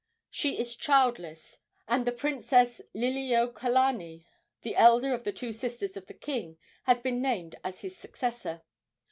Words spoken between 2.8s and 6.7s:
Liliuokalani, the elder of the two sisters of the king,